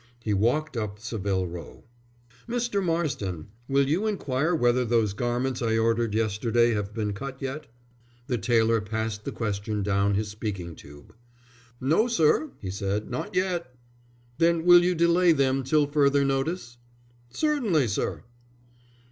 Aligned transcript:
He 0.19 0.33
walked 0.33 0.75
up 0.75 0.97
Savile 0.97 1.45
Row. 1.47 1.83
"Mr. 2.49 2.83
Marsden, 2.83 3.49
will 3.69 3.87
you 3.87 4.07
inquire 4.07 4.55
whether 4.55 4.83
those 4.83 5.13
garments 5.13 5.61
I 5.61 5.77
ordered 5.77 6.15
yesterday 6.15 6.73
have 6.73 6.91
been 6.91 7.13
cut 7.13 7.39
yet?" 7.39 7.67
The 8.25 8.39
tailor 8.39 8.81
passed 8.81 9.25
the 9.25 9.31
question 9.31 9.83
down 9.83 10.15
his 10.15 10.27
speaking 10.29 10.75
tube. 10.75 11.13
"No, 11.79 12.07
sir," 12.07 12.49
he 12.57 12.71
said. 12.71 13.11
"Not 13.11 13.35
yet." 13.35 13.75
"Then 14.39 14.65
will 14.65 14.83
you 14.83 14.95
delay 14.95 15.33
them 15.33 15.63
till 15.63 15.85
further 15.85 16.25
notice?" 16.25 16.77
"Certainly, 17.29 17.89
sir." 17.89 18.23